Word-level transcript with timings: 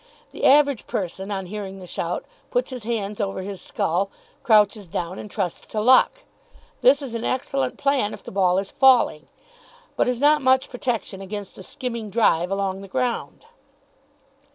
The 0.31 0.45
average 0.45 0.87
person, 0.87 1.29
on 1.29 1.45
hearing 1.45 1.77
the 1.77 1.85
shout, 1.85 2.25
puts 2.49 2.71
his 2.71 2.85
hands 2.85 3.21
over 3.21 3.43
his 3.43 3.61
skull, 3.61 4.09
crouches 4.41 4.87
down 4.87 5.19
and 5.19 5.29
trusts 5.29 5.67
to 5.67 5.79
luck. 5.79 6.23
This 6.81 7.03
is 7.03 7.13
an 7.13 7.23
excellent 7.23 7.77
plan 7.77 8.11
if 8.11 8.23
the 8.23 8.31
ball 8.31 8.57
is 8.57 8.71
falling, 8.71 9.27
but 9.95 10.07
is 10.07 10.19
not 10.19 10.41
much 10.41 10.71
protection 10.71 11.21
against 11.21 11.55
a 11.59 11.61
skimming 11.61 12.09
drive 12.09 12.49
along 12.49 12.81
the 12.81 12.87
ground. 12.87 13.45